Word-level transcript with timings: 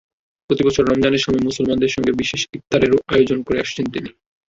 প্রতিবছর 0.49 0.83
রমজানের 0.85 1.23
সময় 1.25 1.43
মুসলমানদের 1.43 1.91
সঙ্গে 1.91 2.11
বিশেষ 2.13 2.41
ইফতারেরও 2.53 2.97
আয়োজন 3.07 3.39
করে 3.43 3.57
আসছেন 3.59 3.85
তিনি। 3.93 4.09